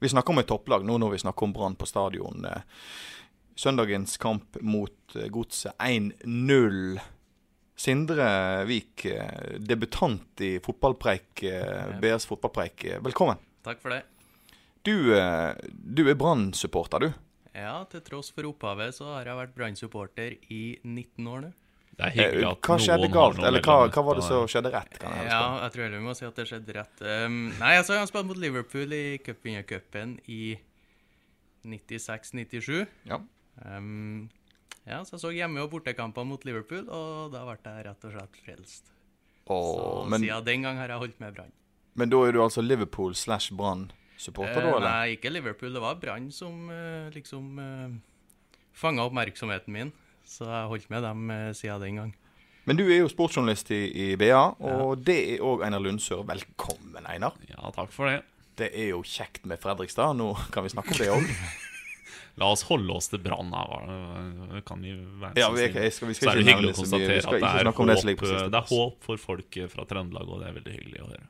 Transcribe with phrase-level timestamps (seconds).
[0.00, 2.44] Vi snakker om et topplag nå når vi snakker om Brann på stadion.
[2.48, 2.62] Eh,
[3.60, 7.00] Søndagens kamp mot eh, Godset 1-0.
[7.76, 8.28] Sindre
[8.68, 11.44] Vik, eh, debutant i fotballpreik,
[12.00, 12.86] BS fotballpreik.
[13.04, 13.44] Velkommen.
[13.64, 14.00] Takk for det.
[14.88, 15.12] Du,
[15.68, 17.12] du er Brann-supporter, du.
[17.52, 21.52] Ja, til tross for opphavet så har jeg vært Brann-supporter i 19 år nå.
[22.00, 24.16] Det er Eh, hyggelig at Hva skjedde noen galt, har noe eller hva, hva var
[24.16, 24.98] det som skjedde rett?
[24.98, 27.02] Kan jeg Ja, jeg tror heller vi må si at det skjedde rett.
[27.04, 30.56] Um, nei, altså, han spilte spilt mot Liverpool i cupvinnercupen i
[31.66, 32.86] 96-97.
[33.10, 33.20] Ja.
[33.66, 34.30] Um,
[34.86, 38.12] ja, så jeg så hjemme- og bortekamper mot Liverpool, og da ble jeg rett og
[38.16, 38.92] slett frelst.
[39.50, 41.52] Åh, så men, siden den gang har jeg holdt med Brann.
[41.94, 44.68] men da er du altså Liverpool slash Brann-supporter, da?
[44.68, 44.88] Eh, eller?
[44.88, 45.72] nei, ikke Liverpool.
[45.74, 47.90] Det var Brann som eh, liksom uh,
[48.72, 49.92] fanga oppmerksomheten min.
[50.28, 52.12] Så jeg holdt med dem uh, siden den gang.
[52.68, 56.20] Men du er jo sportsjournalist i, i BA, og det er òg Einar Lundsør.
[56.28, 57.38] Velkommen, Einar.
[57.48, 58.20] Ja, takk for det.
[58.60, 60.12] Det er jo kjekt med Fredrikstad.
[60.18, 61.32] Nå kan vi snakke om det òg.
[62.40, 64.62] La oss holde oss til Brann her.
[64.68, 67.18] Kan vi være Ja, vi, okay, skal, vi skal Så er det hyggelig å konstatere
[67.18, 68.22] at det er, håp, det håp,
[68.54, 71.28] det er håp for folk fra Trøndelag, og det er veldig hyggelig å høre.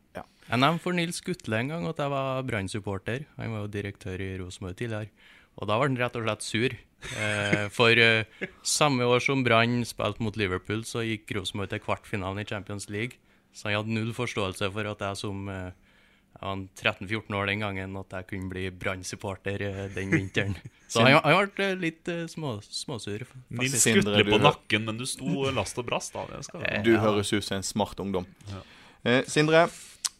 [0.50, 3.26] Jeg nevnte for Nils Gutle en gang at jeg var Brann-supporter.
[3.38, 5.10] Han var jo direktør i Rosenborg tidligere.
[5.58, 6.76] Og da var han rett og slett sur.
[7.16, 8.24] Eh, for eh,
[8.62, 13.16] samme år som Brann spilte mot Liverpool, så gikk Rosenborg til kvartfinalen i Champions League.
[13.52, 15.70] Så han hadde null forståelse for at jeg som eh,
[16.30, 20.54] jeg var 13-14 år den gangen, at jeg kunne bli Brann-supporter eh, den vinteren.
[20.88, 23.26] Så han, han ble eh, litt eh, små, småsur.
[23.58, 26.14] Nils Sindre, på hø- nakken, men du sto last og brast.
[26.14, 26.24] da.
[26.30, 27.00] Det skal Eh, Du ja.
[27.02, 28.28] høres ut som en smart ungdom.
[29.04, 29.66] Eh, Sindre,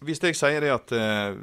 [0.05, 1.37] hvis jeg sier det at eh,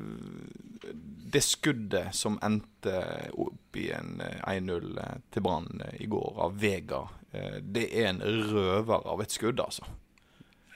[1.28, 2.96] det skuddet som endte
[3.36, 7.90] opp i en eh, 1-0 eh, til Brann eh, i går av Vega, eh, det
[7.92, 9.88] er en røver av et skudd, altså.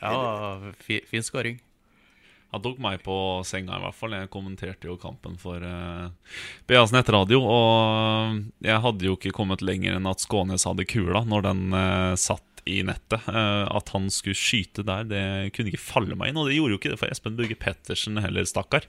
[0.02, 1.60] Ja, fi, fin skåring.
[2.52, 3.16] Han tok meg på
[3.48, 4.16] senga, i hvert fall.
[4.18, 6.10] Jeg kommenterte jo kampen for uh,
[6.68, 7.40] BAs nettradio.
[7.48, 12.18] Og jeg hadde jo ikke kommet lenger enn at Skånes hadde kula når den uh,
[12.20, 13.28] satt i nettet.
[13.28, 15.24] Eh, at han skulle skyte der, det
[15.56, 16.40] kunne ikke falle meg inn.
[16.42, 18.88] Og det gjorde jo ikke det for Espen Burge Pettersen heller, stakkar.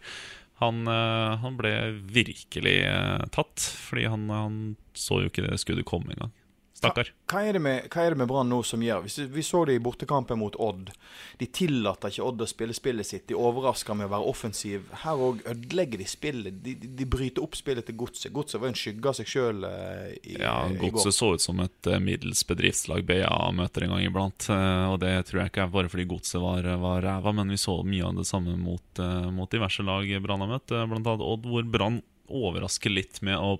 [0.63, 1.75] Han, eh, han ble
[2.15, 4.61] virkelig eh, tatt, fordi han, han
[4.95, 6.35] så jo ikke det skuddet komme engang.
[6.83, 7.11] Stakkar.
[7.31, 9.83] Hva er det med, er med Brann nå som gjør Hvis Vi så det i
[9.83, 10.91] bortekampen mot Odd.
[11.39, 13.27] De tillater ikke Odd å spille spillet sitt.
[13.31, 14.89] De overrasker med å være offensiv.
[15.05, 16.59] Her òg ødelegger de spillet.
[16.65, 18.33] De, de, de bryter opp spillet til Godset.
[18.35, 20.93] Godset var en skygge av seg sjøl i, Ja, i går.
[20.99, 24.49] Godset så ut som et eh, middels bedriftslag BA møter en gang iblant.
[24.53, 27.61] eh, Og det tror jeg ikke er bare fordi Godset var, var ræva, men vi
[27.61, 30.73] så mye av det samme mot, eh, mot diverse lag Brann har møtt.
[30.73, 33.59] eh, annet Odd, hvor Brann overrasker litt med å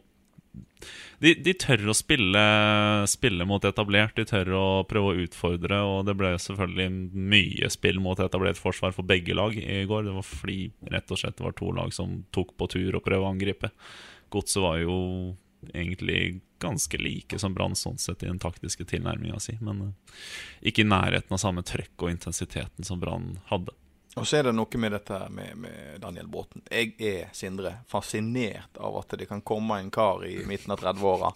[1.23, 2.43] de, de tør å spille,
[3.11, 5.79] spille mot etablert, de tør å prøve å utfordre.
[5.87, 6.89] Og det ble selvfølgelig
[7.35, 10.09] mye spill mot etablert forsvar for begge lag i går.
[10.09, 10.59] Det var fordi
[10.95, 13.71] rett og slett det var to lag som tok på tur og prøvde å angripe.
[14.33, 14.97] Godset var jo
[15.71, 20.17] egentlig ganske like som Brann sånn sett i den taktiske tilnærminga si, men eh,
[20.71, 23.75] ikke i nærheten av samme trøkk og intensiteten som Brann hadde.
[24.21, 26.61] Og så er det noe med dette med, med Daniel Bråten.
[26.69, 31.31] Jeg er, Sindre, fascinert av at det kan komme en kar i midten av 30-åra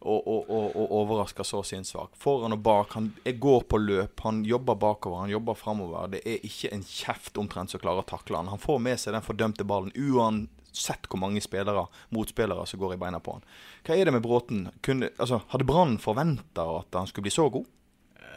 [0.00, 2.14] og, og, og, og overraske så sinnssvak.
[2.20, 2.94] Foran og bak.
[2.96, 3.10] Han
[3.40, 6.08] går på løp, han jobber bakover, han jobber framover.
[6.14, 8.52] Det er ikke en kjeft omtrent som klarer å takle han.
[8.52, 11.84] Han får med seg den fordømte ballen uansett hvor mange spillere,
[12.16, 13.44] motspillere som går i beina på han.
[13.84, 14.70] Hva er det med Bråten?
[14.80, 17.68] Kunne, altså, hadde Brann forventa at han skulle bli så god?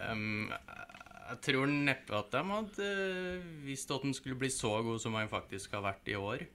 [0.09, 0.51] Um,
[1.29, 5.17] jeg tror neppe at de hadde eh, visst at han skulle bli så god som
[5.17, 6.45] han faktisk har vært i år.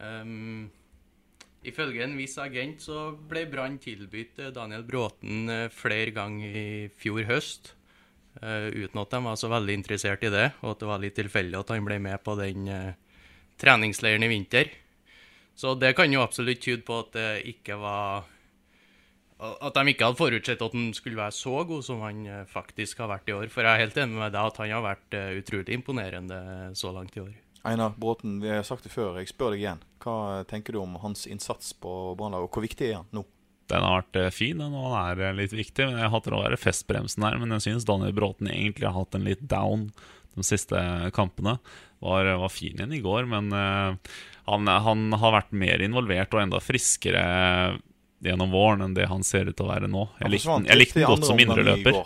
[0.00, 0.70] Um,
[1.68, 6.70] ifølge en viss agent så ble Brann tilbudt eh, Daniel Bråten eh, flere ganger i
[7.00, 7.74] fjor høst.
[8.40, 11.16] Uh, uten at de var så veldig interessert i det, og at det var litt
[11.18, 12.92] tilfeldig at han ble med på den uh,
[13.60, 14.70] treningsleiren i vinter.
[15.58, 18.30] Så det kan jo absolutt tyde på at det ikke var
[19.40, 23.00] At de ikke hadde forutsett at han skulle være så god som han eh, faktisk
[23.00, 23.46] har vært i år.
[23.52, 26.40] For jeg er helt enig med deg at han har vært eh, utrolig imponerende
[26.76, 27.32] så langt i år.
[27.64, 29.82] Einar Bråten, vi har sagt det før, jeg spør deg igjen.
[30.00, 33.26] Hva tenker du om hans innsats på Brannlaget, og hvor viktig er han nå?
[33.70, 35.86] Den har vært eh, fin, den, og han er eh, litt viktig.
[35.86, 39.16] Men Jeg hater å være festbremsen her, men jeg syns Daniel Bråten egentlig har hatt
[39.16, 39.90] en litt down
[40.36, 40.80] de siste
[41.16, 41.58] kampene.
[42.00, 44.16] Var, var fin igjen i går, men eh,
[44.48, 47.24] han, han har vært mer involvert og enda friskere
[48.24, 50.08] gjennom våren enn det han ser ut til å være nå.
[50.20, 52.02] Jeg likte han likte godt som indreløper.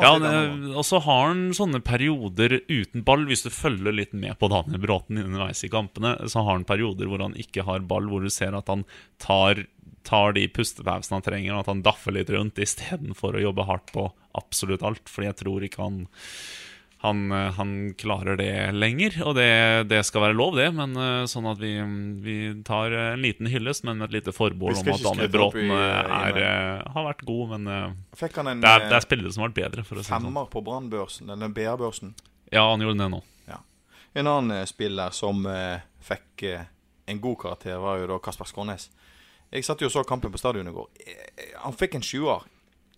[0.00, 3.26] Ja, han- og så har han sånne perioder uten ball.
[3.28, 7.06] Hvis du følger litt med på Daniel Bråten underveis i kampene, så har han perioder
[7.06, 8.86] hvor han ikke har ball, hvor du ser at han
[9.18, 9.66] tar,
[10.02, 13.92] tar de pustepausene han trenger, og at han daffer litt rundt istedenfor å jobbe hardt
[13.92, 15.04] på absolutt alt.
[15.04, 16.08] Fordi jeg tror ikke han
[17.04, 20.70] han, eh, han klarer det lenger, og det, det skal være lov, det.
[20.72, 21.74] Men eh, sånn at vi,
[22.24, 26.14] vi tar en liten hyllest, men med et lite forbehold om at Daniel Bråten eh,
[26.30, 26.40] er,
[26.94, 29.60] har vært god, men Fikk han en det, er, det er spillere som har vært
[29.60, 30.30] bedre, for å si sånn.
[30.30, 32.14] femmer på Brannbørsen, eller BR-børsen?
[32.54, 33.22] Ja, han gjorde det nå.
[34.14, 35.40] En annen spiller som
[36.06, 38.84] fikk en god karakter, var jo da Kasper Skånes.
[39.50, 41.08] Jeg satt jo og så kampen på stadionet i går.
[41.64, 42.46] Han fikk en sjuer.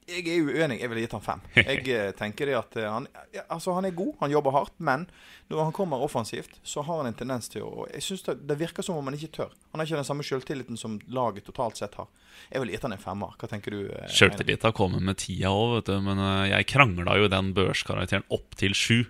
[0.07, 0.77] Jeg er uenig.
[0.81, 1.41] Jeg ville gitt han fem.
[1.59, 4.75] Jeg eh, tenker det at eh, han, ja, altså han er god, han jobber hardt,
[4.79, 5.09] men
[5.51, 8.59] når han kommer offensivt, så har han en tendens til å Jeg synes det, det
[8.61, 9.57] virker som om han ikke tør.
[9.73, 12.07] Han har ikke den samme selvtilliten som laget totalt sett har.
[12.53, 13.35] Jeg ville gitt han en femmer.
[13.41, 13.81] Hva tenker du?
[13.91, 15.99] eh, Sjøltillit har kommet med tida òg, vet du.
[16.07, 16.23] Men
[16.53, 19.03] jeg krangla jo den børskarakteren opp til sju.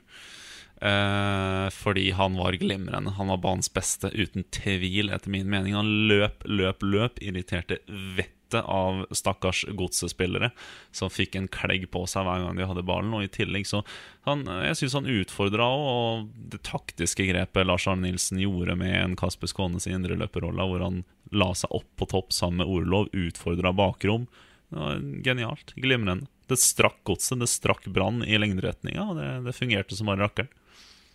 [0.81, 3.11] Eh, fordi han var glimrende.
[3.17, 5.77] Han var banens beste, uten tvil, etter min mening.
[5.77, 7.21] Han løp, løp, løp.
[7.25, 10.51] Irriterte vettet av stakkars godsespillere
[10.95, 13.15] som fikk en klegg på seg hver gang de hadde ballen.
[13.17, 13.83] Og i tillegg så
[14.29, 19.17] han, Jeg syns han utfordra og det taktiske grepet Lars Arne Nilsen gjorde med en
[19.19, 21.03] Kasper Skånes i indreløperrolla, hvor han
[21.35, 24.29] la seg opp på topp sammen med Orlov, utfordra bakrom.
[24.71, 25.75] Det var genialt.
[25.75, 26.27] Glimrende.
[26.47, 30.53] Det strakk godset, det strakk Brann i lengderetninga, og det, det fungerte som bare rakkeren.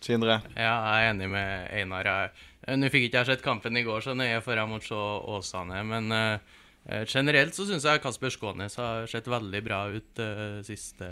[0.01, 0.39] Sindre?
[0.57, 2.07] Ja, jeg er enig med Einar.
[2.65, 4.97] Eh, Nå fikk ikke jeg sett kampen i går så nøye, for jeg måtte se
[5.35, 5.83] Åsane.
[5.85, 6.57] Men eh,
[7.05, 11.09] generelt så syns jeg Kasper Skånes har sett veldig bra ut de siste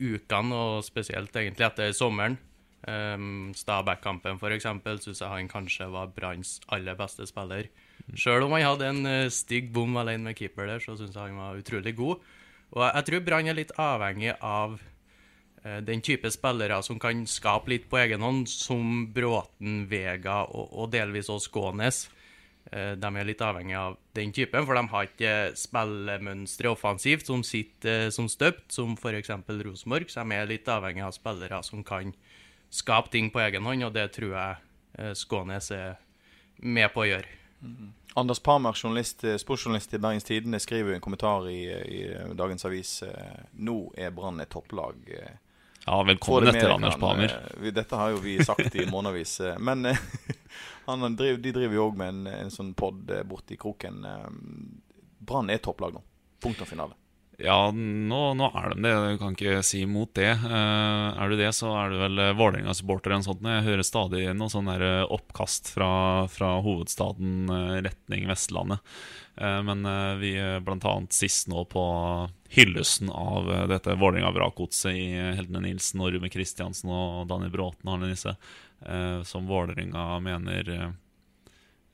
[0.00, 2.36] ukene, og spesielt egentlig etter sommeren.
[2.84, 4.66] Um, Stabæk-kampen f.eks.
[5.06, 7.70] syns jeg han kanskje var Branns aller beste spiller.
[8.12, 11.30] Sjøl om han hadde en eh, stygg bom alene med keeper der, så syns jeg
[11.32, 12.26] han var utrolig god.
[12.74, 14.76] Og jeg, tror Brann er litt avhengig av
[15.62, 20.74] eh, den type spillere som kan skape litt på egen hånd, som Bråten, Vega og,
[20.74, 22.04] og delvis også Skånes.
[22.74, 27.44] Eh, De er litt avhengig av den typen, for de har ikke spillemønstre offensivt som
[27.46, 29.30] sitter eh, som støpt, som f.eks.
[29.30, 30.10] Rosenborg.
[30.10, 32.10] Så de er litt avhengig av spillere som kan
[32.74, 34.56] skape ting på egen hånd, og det tror jeg
[34.98, 36.00] eh, Skånes er
[36.58, 37.40] med på å gjøre.
[38.18, 42.02] Anders Parmer, journalist, sportsjournalist i Bergens Tidende, skriver en kommentar i, i
[42.36, 42.98] Dagens Avis.
[43.58, 45.00] Nå er Brann et topplag.
[45.86, 47.34] Ja, velkommen etter, Anders Pamer.
[47.72, 49.40] Dette har jo vi sagt i månedsvis.
[49.40, 49.98] eh, Men eh,
[50.86, 54.00] han driver, de driver jo òg med en, en sånn pod eh, borti kroken.
[55.18, 56.02] Brann er topplag nå.
[56.40, 56.96] Punktum finale.
[57.42, 58.92] Ja, nå, nå er de det.
[58.94, 60.30] Du kan ikke si imot det.
[60.30, 63.48] Eh, er du det, så er du vel uh, Vålerenga-supporter eller noe sånt.
[63.50, 65.90] Jeg hører stadig noe sånn eh, oppkast fra,
[66.30, 68.84] fra hovedstaden eh, retning Vestlandet.
[69.36, 71.84] Eh, men eh, vi er annet sist nå på
[72.54, 77.90] hyllesten av eh, dette Vålerenga-vrakgodset i eh, Heltene Nilsen og Rume Kristiansen og Daniel Bråten
[77.90, 78.36] og Arne Nisse,
[78.86, 80.92] eh, som Vålerenga mener eh,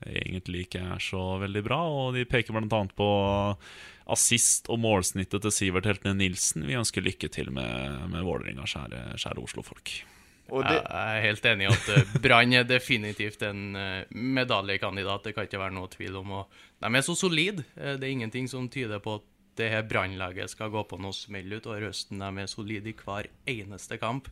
[0.06, 1.80] egentlig ikke er så veldig bra.
[1.88, 2.82] Og de peker bl.a.
[2.96, 3.10] på
[4.10, 6.66] assist og målsnittet til Sivert Heltene Nilsen.
[6.66, 9.92] Vi ønsker lykke til med, med Vålerenga, kjære, kjære Oslo-folk.
[10.50, 15.28] Det, jeg er helt enig i at eh, Brann er definitivt en eh, medaljekandidat.
[15.28, 16.32] Det kan ikke være noe tvil om.
[16.40, 17.62] Og de er så solide.
[17.78, 19.28] Eh, Det er ingenting som tyder på at
[19.60, 22.18] det her Brannlaget skal gå på noe smell utover høsten.
[22.22, 24.26] De er solide i hver eneste kamp.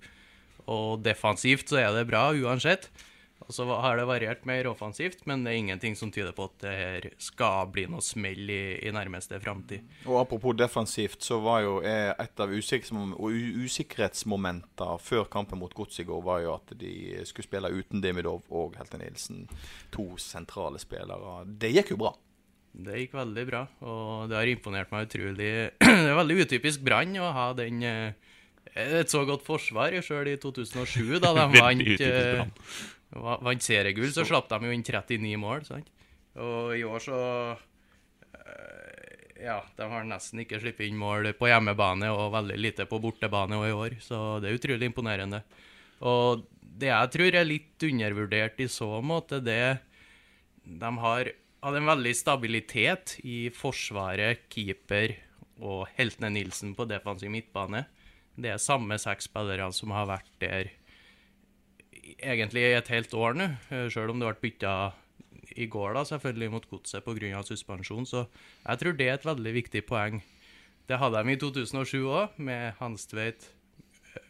[0.66, 2.90] Og defensivt så er det bra uansett.
[3.49, 6.57] Og så har det variert mer offensivt, men det er ingenting som tyder på at
[6.67, 9.87] det her skal bli noe smell i, i nærmeste framtid.
[10.05, 13.17] og apropos defensivt, så var jo eh, et av usikkerhetsmom-
[13.64, 16.93] usikkerhetsmomenter før kampen mot Gods i går, var jo at de
[17.25, 19.47] skulle spille uten Demidov og Helte Nilsen.
[19.97, 21.43] To sentrale spillere.
[21.49, 22.12] Det gikk jo bra.
[22.78, 25.49] Det gikk veldig bra, og det har imponert meg utrolig.
[25.81, 28.12] Det er veldig utypisk Brann å ha den eh,
[28.78, 32.52] et så godt forsvar, sjøl i 2007, da de vant,
[33.15, 34.11] vant seriegull.
[34.12, 35.88] Så slapp de jo inn 39 mål, sant?
[36.38, 37.19] Og i år så
[38.35, 43.00] eh, Ja, de har nesten ikke sluppet inn mål på hjemmebane og veldig lite på
[43.03, 45.43] bortebane i år, så det er utrolig imponerende.
[46.07, 46.47] Og
[46.79, 49.79] det jeg tror er litt undervurdert i så måte, det
[50.69, 51.31] de har
[51.65, 55.17] hadde en veldig stabilitet i forsvaret, keeper
[55.59, 57.85] og Heltene Nilsen på defensiv midtbane.
[58.38, 60.71] Det er samme seks spillere som har vært der
[62.18, 64.72] egentlig i et helt år nå, eh, sjøl om det ble bytta
[65.58, 67.42] i går, da, selvfølgelig mot godset pga.
[67.42, 68.06] suspensjon.
[68.06, 68.26] Så
[68.66, 70.22] jeg tror det er et veldig viktig poeng.
[70.88, 73.50] Det hadde de i 2007 òg, med Hanstveit,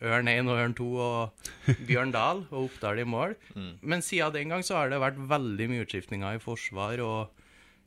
[0.03, 3.37] Ørn 1 og Ørn 2 og Bjørn Dahl og Oppdal i mål.
[3.59, 3.79] Mm.
[3.83, 7.41] Men siden den gang så har det vært veldig mye utskiftninger i forsvar og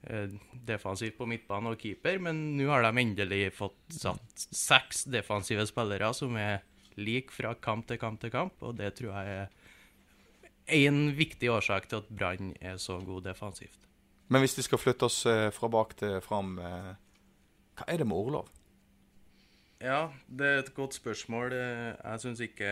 [0.09, 0.33] eh,
[0.67, 6.11] defensivt på midtbane og keeper, men nå har de endelig fått satt seks defensive spillere
[6.17, 6.59] som er
[6.99, 9.60] like fra kamp til kamp til kamp, og det tror jeg er
[10.71, 13.87] en viktig årsak til at Brann er så god defensivt.
[14.31, 16.91] Men hvis vi skal flytte oss eh, fra bak til fram, eh,
[17.77, 18.49] hva er det med Orlov?
[19.81, 21.55] Ja, det er et godt spørsmål.
[21.55, 22.69] Jeg syns ikke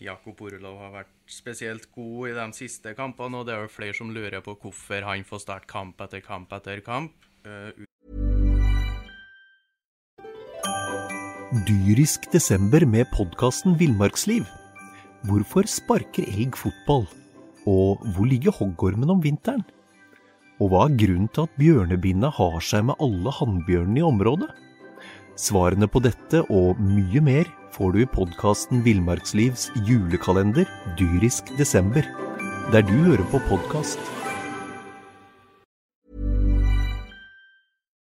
[0.00, 3.96] Jakob Orlov har vært spesielt god i de siste kampene, og det er jo flere
[3.98, 7.12] som lurer på hvorfor han får starte kamp etter kamp etter kamp.
[11.68, 14.48] Dyrisk desember med podkasten Villmarksliv.
[15.28, 17.02] Hvorfor sparker elg fotball?
[17.68, 19.60] Og hvor ligger hoggormen om vinteren?
[20.64, 24.48] Og hva er grunnen til at bjørnebinna har seg med alle hannbjørnene i området?
[25.36, 30.64] Svarene på dette og mye mer får du i podkasten Villmarkslivs julekalender
[30.96, 32.08] dyrisk desember,
[32.72, 34.00] der du hører på podkast.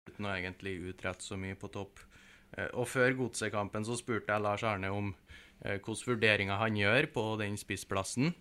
[0.05, 2.05] Uten å egentlig utrette så mye på topp.
[2.53, 5.15] Eh, og før godsekampen så spurte jeg Lars Arne om
[5.59, 8.33] hvilke vurderinger han gjør på den spissplassen.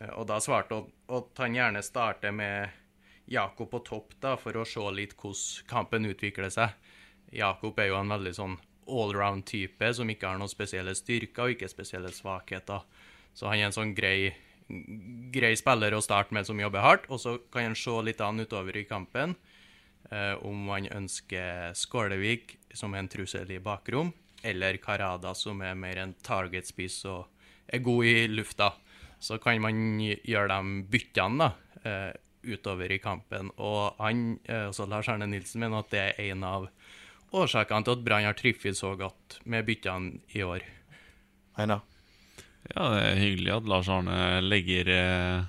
[0.00, 2.76] Eh, og da svarte han at han gjerne starter med
[3.28, 6.74] Jakob på topp da, for å se litt hvordan kampen utvikler seg.
[7.34, 8.56] Jakob er jo en veldig sånn
[8.88, 12.86] allround-type som ikke har noen spesielle styrker og ikke spesielle svakheter.
[13.36, 14.32] Så han er en sånn grei,
[15.34, 17.04] grei spiller å starte med som jobber hardt.
[17.12, 19.36] Og så kan han se litt an utover i kampen
[20.08, 26.02] eh, om han ønsker Skålevik, som en trussel i bakrom, eller Karada, som er mer
[26.02, 27.26] en target-spiss og
[27.66, 28.72] er god i lufta.
[29.20, 31.50] Så kan man gjøre de byttene da,
[31.82, 32.12] eh,
[32.54, 33.50] utover i kampen.
[33.58, 36.68] Og han, eh, altså Lars Erne Nilsen mener at det er en av
[37.34, 40.62] årsakene til at Brann har trives så godt med byttene i år?
[41.58, 41.82] Einar?
[42.74, 45.44] Ja, det er hyggelig at Lars Arne legger, eh,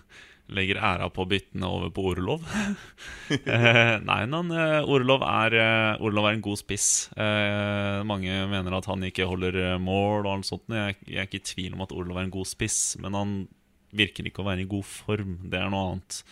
[0.56, 2.46] legger æra på byttene over på Orlov.
[3.30, 5.54] Eh, nei, men eh, Orlov er,
[6.02, 6.88] Orlov er en god spiss.
[8.10, 10.66] mange mener at han ikke holder mål og alt sånt.
[10.74, 13.36] Jeg, jeg er ikke i tvil om at Orlov er en god spiss, men han
[13.96, 15.38] virker ikke å være i god form.
[15.50, 16.24] Det er noe annet.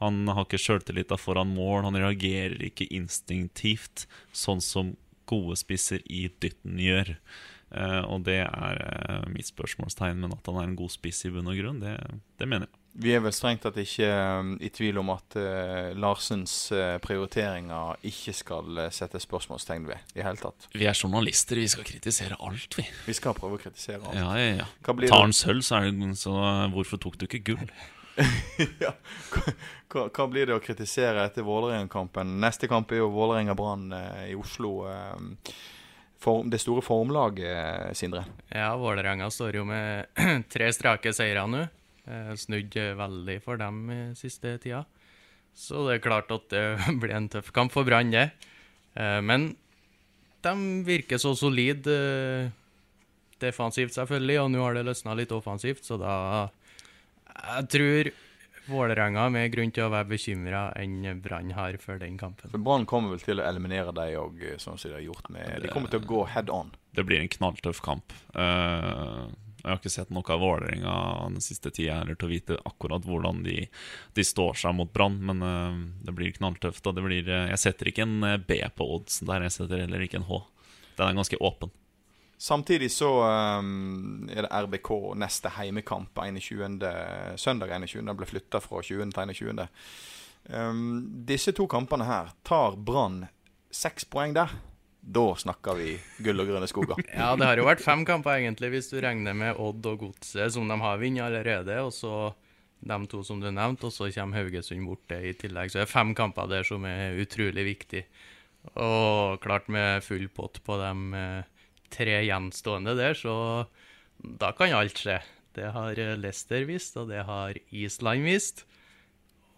[0.00, 4.94] Han har ikke sjøltillita foran mål, han reagerer ikke instinktivt, sånn som
[5.30, 7.14] gode spisser i dytten gjør.
[7.70, 11.30] Uh, og det er uh, mitt spørsmålstegn, men at han er en god spiss i
[11.34, 11.94] bunn og grunn, det,
[12.40, 12.79] det mener jeg.
[13.00, 14.08] Vi er vel strengt tatt ikke
[14.40, 16.54] um, i tvil om at uh, Larsens
[17.04, 20.66] prioriteringer ikke skal sette spørsmålstegn ved i hele tatt.
[20.74, 22.84] Vi er journalister, vi skal kritisere alt, vi.
[23.06, 24.18] Vi skal prøve å kritisere alt.
[24.18, 24.68] Ja, ja, ja.
[25.06, 26.34] Tar han sølv, så er det så
[26.74, 27.72] hvorfor tok du ikke gull?
[28.84, 28.92] ja.
[29.90, 32.36] Hva, hva, blir det å kritisere etter Vålerenga-kampen?
[32.42, 34.74] Neste kamp er jo Vålerenga-Brann eh, i Oslo.
[34.90, 35.52] Eh,
[36.20, 38.24] for, det store formlaget, eh, Sindre?
[38.52, 40.10] Ja, Vålerenga står jo med
[40.52, 41.64] tre strake seire nå.
[42.10, 44.84] Eh, snudd veldig for dem i siste tida.
[45.54, 46.64] Så det er klart at det
[47.02, 48.30] blir en tøff kamp for Brann, det.
[48.98, 49.52] Eh, men
[50.44, 50.54] de
[50.86, 52.56] virker så solide eh,
[53.42, 56.16] defensivt, selvfølgelig, og nå har det løsna litt offensivt, så da
[57.30, 58.10] jeg tror
[58.70, 62.52] Vålerenga har mer grunn til å være bekymra enn Brann har før den kampen.
[62.52, 65.64] For Brann kommer vel til å eliminere deg òg, sånn som de har gjort med
[65.64, 66.70] De kommer til å gå head on.
[66.94, 68.14] Det blir en knalltøff kamp.
[68.36, 70.94] Uh, jeg har ikke sett noe av Vålerenga
[71.28, 73.66] den siste tida til å vite akkurat hvordan de,
[74.16, 76.86] de står seg mot Brann, men uh, det blir knalltøft.
[76.86, 80.06] Og det blir, uh, jeg setter ikke en B på oddsen der, jeg setter heller
[80.06, 80.40] ikke en H.
[80.96, 81.72] Den er ganske åpen.
[82.40, 83.10] Samtidig så
[83.60, 84.88] um, er det RBK
[85.20, 86.78] neste heimekamp 21.
[87.36, 88.14] søndag 21.
[88.16, 89.12] ble flytta fra 20.
[89.12, 89.66] til 21.
[90.48, 93.26] Um, disse to kampene her tar Brann
[93.70, 94.56] seks poeng der.
[95.00, 97.00] Da snakker vi gull og grønne skoger.
[97.22, 100.52] ja, det har jo vært fem kamper, egentlig, hvis du regner med Odd og Godset,
[100.54, 101.78] som de har vunnet allerede.
[101.86, 102.32] Og så
[102.80, 105.72] de to som du nevnte, og så kommer Haugesund borte i tillegg.
[105.72, 108.06] Så det er fem kamper der som er utrolig viktige.
[108.76, 111.10] Og klart med full pott på dem.
[111.16, 113.34] Eh, tre gjenstående der, så
[114.20, 115.18] da kan alt skje.
[115.56, 118.62] Det har Leicester vist, og det har Island vist.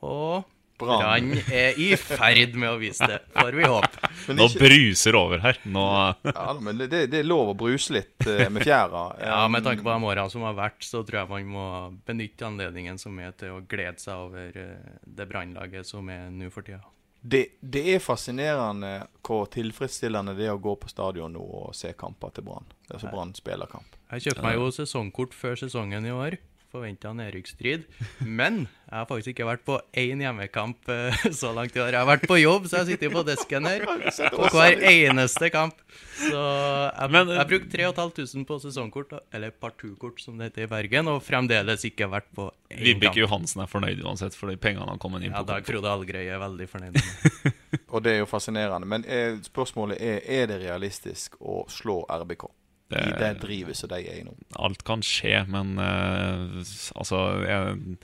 [0.01, 0.47] Og
[0.83, 1.33] Brann.
[1.53, 4.11] Er i ferd med å vise det, får vi håpe.
[4.37, 5.59] Nå ikke- bruser over her.
[5.65, 5.85] Nå
[6.29, 9.05] Ja, men det, det er lov å bruse litt eh, med fjæra.
[9.27, 11.67] Ja, Med tanke på de åra som har vært, så tror jeg man må
[12.07, 16.51] benytte anledningen som er til å glede seg over eh, det brannlaget som er nå
[16.53, 16.83] for tida.
[17.23, 21.93] Det, det er fascinerende hvor tilfredsstillende det er å gå på stadion nå og se
[21.95, 22.67] kamper til Brann.
[22.89, 23.95] Det er så Brann spiller kamp.
[24.11, 26.35] Jeg kjøpte meg jo sesongkort før sesongen i år.
[26.73, 27.83] Forventa nedrykksstrid.
[28.25, 31.91] Men jeg har faktisk ikke vært på én hjemmekamp eh, så langt i år.
[31.93, 35.83] Jeg har vært på jobb, så jeg sitter på desken her på hver eneste kamp.
[36.17, 40.71] Så jeg, Men, brukt jeg brukte 3500 på sesongkort, eller partukort som det heter i
[40.73, 43.21] Bergen, og fremdeles ikke vært på én Vibeke.
[43.21, 45.45] Johansen er fornøyd uansett, for de pengene har kommet inn på.
[45.45, 45.69] Ja, Dag.
[45.69, 47.53] Frode Algrøy er veldig fornøyd med.
[47.93, 48.89] Og det er jo fascinerende.
[48.89, 52.49] Men eh, spørsmålet er er det realistisk å slå RBK
[52.93, 54.37] i det drivet som de er i nå.
[54.63, 56.63] Alt kan skje, men uh,
[56.99, 58.01] altså jeg,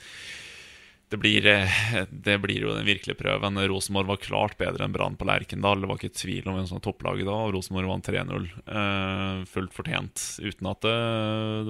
[1.08, 1.78] det, blir, eh,
[2.10, 3.60] det blir jo den virkelige prøven.
[3.70, 5.80] Rosenborg var klart bedre enn Brann på Lerkendal.
[5.80, 8.48] Det var ikke tvil om hvem som var topplaget da, og Rosenborg vant 3-0.
[8.68, 10.24] Uh, fullt fortjent.
[10.44, 10.94] Uten at det,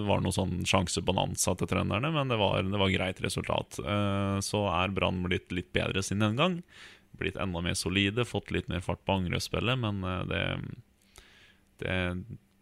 [0.01, 3.81] det var noen sånn sjansebonanza til trønderne, men det var, det var greit resultat.
[3.85, 6.61] Uh, så er Brann blitt litt bedre sin gang.
[7.19, 10.43] Blitt enda mer solide, fått litt mer fart på angrepsspillet, men eh, det
[11.79, 11.95] det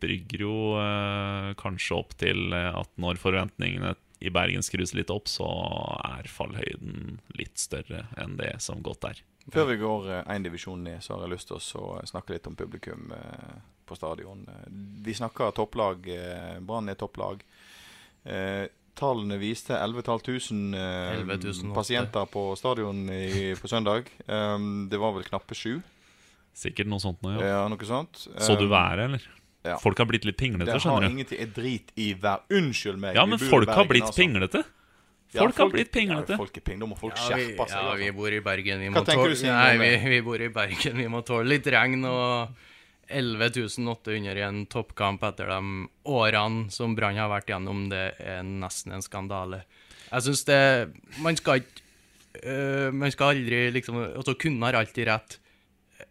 [0.03, 5.29] brygger jo eh, kanskje opp til eh, at når forventningene i Bergen skrus litt opp,
[5.29, 5.45] så
[6.09, 9.19] er fallhøyden litt større enn det som godt er.
[9.53, 12.57] Før vi går én divisjon ned, så har jeg lyst til å snakke litt om
[12.59, 14.41] publikum eh, på stadion.
[14.49, 14.65] Eh,
[15.07, 16.09] Vi snakker topplag.
[16.11, 17.45] eh, Brann er topplag.
[18.25, 18.65] Eh,
[18.97, 24.09] tallene viste 11 500 eh, pasienter på stadion i, på søndag.
[24.27, 25.77] Um, det var vel knappe sju.
[26.57, 27.51] Sikkert noe sånt nå, ja.
[27.53, 28.25] Ja, noe sånt.
[28.41, 29.27] Så du været, eller?
[29.67, 29.77] Ja.
[29.83, 31.15] Folk har blitt litt pinglete, Det har skjønner du.
[31.17, 33.15] ingenting er drit i hver Unnskyld meg.
[33.19, 34.21] Ja, men folk Bergen, folk har blitt altså.
[34.23, 34.65] pinglete.
[35.35, 36.33] Ja, Folk har blitt pinglete.
[36.33, 36.79] Ja, folk er ping.
[36.81, 37.75] Da må folk Ja, vi, skjerpe seg.
[37.77, 37.97] ja, altså.
[37.99, 38.81] vi bor i Bergen.
[38.81, 40.97] Vi må tåle Nei, vi, vi bor i Bergen.
[41.03, 42.55] Vi må tåle litt regn og
[43.11, 47.89] 11.800 i en toppkamp etter de årene som Brann har vært gjennom.
[47.93, 49.65] Det er nesten en skandale.
[50.07, 50.61] Jeg syns det
[51.19, 51.83] Man skal ikke
[52.47, 55.39] øh, Man skal aldri liksom Altså, kunne har alltid rett,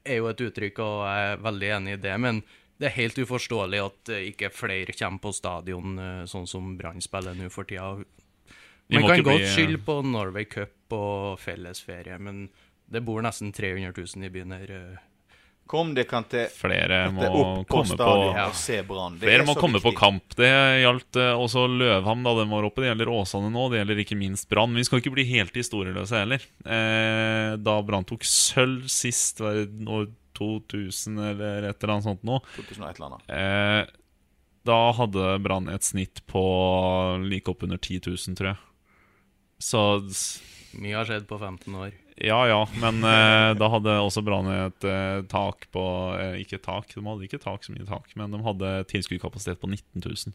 [0.04, 2.16] er jo et uttrykk, og jeg er veldig enig i det.
[2.20, 2.44] Men
[2.80, 7.02] det er helt uforståelig at øh, ikke flere kommer på stadion øh, sånn som Brann
[7.04, 7.94] spiller nå for tida.
[8.92, 12.48] Man kan godt bli- skylde på Norway Cup og fellesferie, men
[12.92, 14.74] det bor nesten 300 000 i byen her.
[15.66, 19.16] Kom, Kom dere til Flere må opp på komme på og se Brann.
[19.18, 20.36] Det Flere er må komme komme på kamp.
[20.38, 20.52] Det
[20.84, 22.84] gjaldt eh, også Løvham da den var oppe.
[22.84, 23.64] Det gjelder Åsane nå.
[23.74, 24.76] Det gjelder ikke minst Brann.
[24.78, 26.46] Vi skal ikke bli helt historieløse heller.
[26.62, 29.90] Eh, da Brann tok sølv sist, var det
[30.38, 33.30] 2000 eller et eller annet sånt nå, 2001 eller annet.
[33.36, 34.02] eh,
[34.66, 36.42] da hadde Brann et snitt på
[37.22, 38.58] like opp under 10 000, tror jeg.
[39.62, 39.82] Så
[40.82, 41.94] Mye har skjedd på 15 år.
[42.18, 45.84] ja, ja, men eh, da hadde også Brann et eh, tak på
[46.20, 49.70] eh, Ikke tak, de hadde ikke tak så mye tak, men de hadde tilskuddskapasitet på
[49.72, 50.34] 19 000.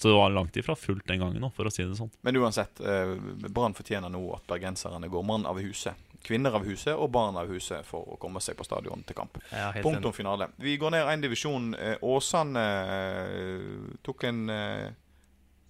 [0.00, 2.12] Så det var langt ifra fullt den gangen for å si det sånn.
[2.24, 3.16] Men uansett, eh,
[3.48, 5.96] Brann fortjener nå at bergenserne går mann av huset.
[6.20, 9.38] Kvinner av huset og barn av huset for å komme seg på stadion til kamp.
[9.54, 10.50] Ja, Punktum finale.
[10.60, 11.72] Vi går ned én divisjon.
[11.74, 12.64] Eh, Åsane
[12.96, 14.90] eh, tok en eh,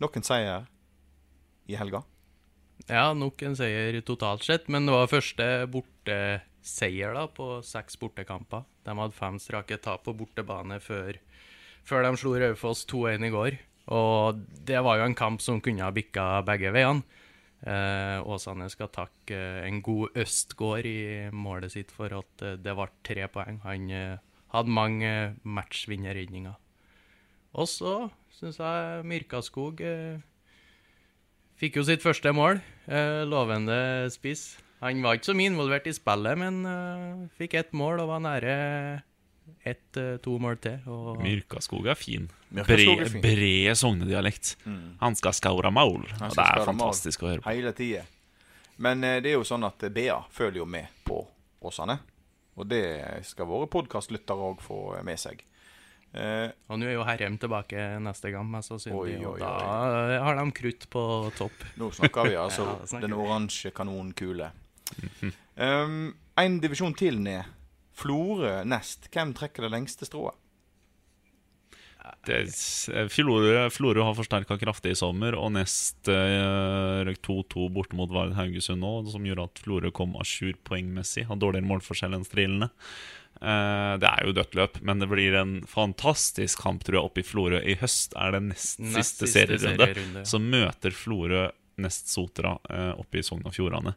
[0.03, 0.67] nok en seier
[1.71, 2.03] i helga.
[2.89, 8.65] Ja, nok en seier totalt sett, men det var første borteseier da, på seks bortekamper.
[8.87, 11.21] De hadde fem strake tap på bortebane før,
[11.87, 13.61] før de slo Raufoss 2-1 i går.
[13.95, 17.20] Og det var jo en kamp som kunne ha bikka begge veiene.
[17.61, 22.73] Eh, Åsane skal takke eh, en god Østgård i målet sitt for at eh, det
[22.77, 23.61] ble tre poeng.
[23.67, 23.91] Han
[24.55, 25.13] hadde mange
[25.45, 26.57] matchvinnerredninger.
[27.61, 27.95] Og så
[28.39, 29.83] syns jeg Myrkaskog
[31.61, 32.63] Fikk jo sitt første mål.
[33.29, 34.55] Lovende spiss.
[34.81, 38.55] Han var ikke så mye involvert i spillet, men fikk ett mål og var nære
[39.63, 40.79] ett, eh, to mål til.
[40.91, 42.29] Og Myrkaskog er fin.
[42.51, 44.57] Myrkaskog er Bred, Bre, bred sognedialekt.
[45.01, 46.05] Han skal skaura maul.
[46.07, 47.51] Og det er fantastisk å høre på.
[47.53, 48.07] Hele tida.
[48.81, 51.21] Men eh, det er jo sånn at eh, BA følger jo med på
[51.69, 51.99] Åsane.
[52.57, 52.83] Og det
[53.29, 55.45] skal våre podkastlyttere òg få med seg.
[56.11, 58.99] Eh, og nå er jo Herrem tilbake neste gang, mest sannsynlig.
[58.99, 61.05] Oi, oi, Og da har de krutt på
[61.37, 61.67] topp.
[61.79, 64.51] nå snakker vi altså Ja, snakker den oransje kanonkule.
[65.61, 66.11] Um,
[66.41, 67.45] en divisjon til ned.
[67.97, 69.11] Florø nest.
[69.13, 70.37] Hvem trekker det lengste strået?
[72.27, 72.39] Det,
[73.13, 78.81] Florø, har forsterka kraftig i sommer, og nest eh, røk 2-2 borte mot Vard Haugesund
[78.83, 81.27] nå, som gjorde at Florø kom à jour poengmessig.
[81.29, 82.71] Har dårligere målforskjell enn Strilene.
[83.41, 87.23] Eh, det er jo dødt løp, men det blir en fantastisk kamp tror jeg oppe
[87.23, 87.61] i Florø.
[87.63, 89.87] I høst er det nest, Nest siste siste serierunde.
[89.87, 90.29] serierunde, ja.
[90.33, 91.47] Så møter Florø
[91.81, 93.95] nest Sotra eh, oppe i Sogn og Fjordane.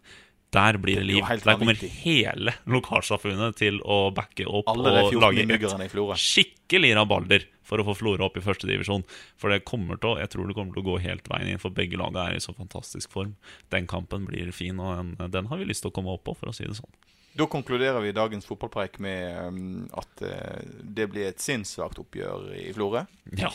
[0.53, 1.25] Der blir det liv.
[1.43, 7.85] Der kommer hele lokalsamfunnet til å backe opp og lage et skikkelig rabalder for å
[7.87, 9.05] få Florø opp i førstedivisjon.
[9.39, 11.61] For det kommer til å, jeg tror det kommer til å gå helt veien inn,
[11.61, 13.33] for begge lagene er i så fantastisk form.
[13.73, 16.35] Den kampen blir fin, og den, den har vi lyst til å komme opp på,
[16.37, 16.91] for å si det sånn.
[17.33, 22.67] Da konkluderer vi dagens fotballpreik med um, at eh, det blir et sinnssvakt oppgjør i
[22.75, 23.07] Florø.
[23.39, 23.49] Ja.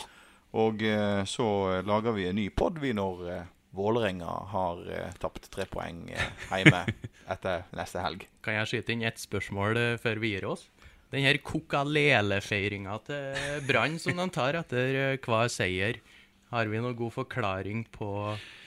[0.59, 1.47] Og eh, så
[1.87, 3.39] lager vi en ny pod vi når uh,
[3.75, 6.81] Vålerenga har uh, tapt tre poeng eh, hjemme
[7.33, 8.25] etter neste helg.
[8.45, 10.65] Kan jeg skyte inn ett spørsmål eh, før vi gir oss?
[11.13, 16.01] Den her kokalele-feiringa til Brann som de tar etter eh, hver seier,
[16.49, 18.09] har vi noen god forklaring på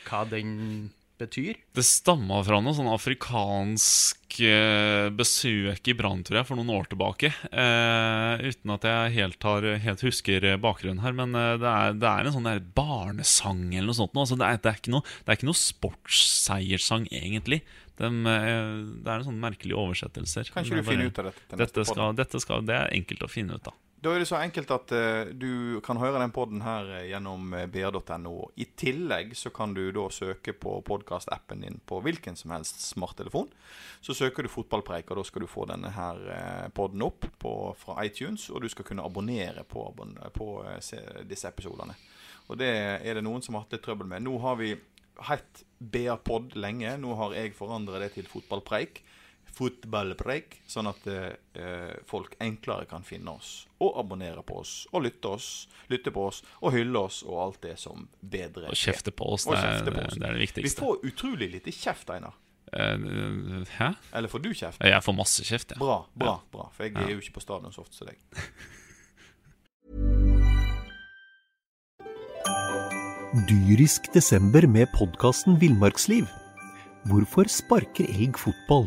[0.07, 1.59] hva den betyr?
[1.77, 6.89] Det stamma fra noe sånn afrikansk eh, besøk i Brann, tror jeg, for noen år
[6.93, 7.33] tilbake.
[7.51, 11.17] Eh, uten at jeg helt, har, helt husker bakgrunnen her.
[11.19, 14.17] Men eh, det, er, det er en sånn der barnesang eller noe sånt.
[14.19, 17.63] Altså, det, er, det, er ikke noe, det er ikke noe sportsseiersang, egentlig.
[18.01, 20.51] Den, eh, det er en sånn merkelig oversettelser.
[20.55, 22.95] Kanskje du det er finne bare- ut av dette Dette, skal, dette skal, det er
[22.97, 23.79] enkelt å finne ut av.
[24.03, 27.53] Da er det så enkelt at uh, du kan høre den podden her eh, gjennom
[27.55, 28.49] eh, br.no.
[28.59, 33.53] I tillegg så kan du da søke på podkastappen din på hvilken som helst smarttelefon.
[34.03, 37.55] Så søker du Fotballpreik, og da skal du få denne her eh, podden opp på,
[37.79, 38.49] fra iTunes.
[38.51, 39.87] Og du skal kunne abonnere på,
[40.35, 41.95] på uh, disse episodene.
[42.51, 44.27] Og det er det noen som har hatt litt trøbbel med.
[44.27, 44.75] Nå har vi
[45.31, 46.99] hett BA-pod lenge.
[46.99, 49.05] Nå har jeg forandret det til Fotballpreik.
[49.53, 55.29] Fotballpreik, sånn at eh, folk enklere kan finne oss og abonnere på oss og lytte,
[55.29, 55.49] oss,
[55.93, 59.45] lytte på oss og hylle oss og alt det som bedre Og kjefte på oss,
[59.45, 60.17] det er- på oss.
[60.17, 62.33] det er det Vi får utrolig lite kjeft, Einar.
[62.73, 63.91] Uh, hæ?
[64.15, 64.81] Eller får du kjeft?
[64.81, 65.79] Jeg får masse kjeft, ja.
[65.79, 66.71] Bra, bra, bra.
[66.73, 67.01] For jeg Ja.
[67.05, 68.17] er jo ikke på stadion så ofte som deg.
[73.49, 76.27] Dyrisk desember med podkasten Villmarksliv.
[77.09, 78.87] Hvorfor sparker elg fotball?